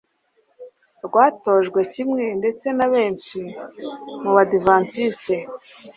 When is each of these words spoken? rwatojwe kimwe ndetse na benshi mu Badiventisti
rwatojwe 1.05 1.79
kimwe 1.93 2.25
ndetse 2.39 2.67
na 2.77 2.87
benshi 2.93 3.39
mu 4.21 4.31
Badiventisti 4.35 5.37